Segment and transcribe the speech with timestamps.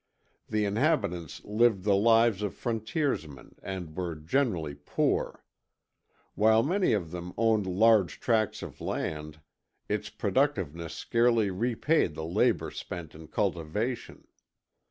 [0.49, 5.43] The inhabitants lived the lives of frontiersmen and were generally poor.
[6.33, 9.41] While many of them owned large tracts of land,
[9.87, 14.25] its productiveness scarcely repaid the labor spent in cultivation.